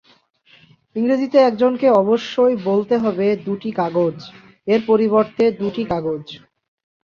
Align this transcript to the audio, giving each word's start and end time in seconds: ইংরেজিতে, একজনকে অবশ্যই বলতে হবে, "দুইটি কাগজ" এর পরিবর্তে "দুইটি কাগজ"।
ইংরেজিতে, 0.95 1.37
একজনকে 1.41 1.87
অবশ্যই 2.01 2.55
বলতে 2.65 2.95
হবে, 2.97 3.27
"দুইটি 3.45 3.69
কাগজ" 3.71 4.15
এর 4.67 4.81
পরিবর্তে 4.87 5.43
"দুইটি 5.51 5.83
কাগজ"। 5.85 6.25